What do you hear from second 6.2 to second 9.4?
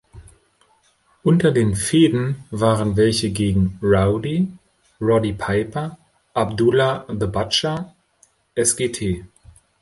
Abdullah the Butcher, Sgt.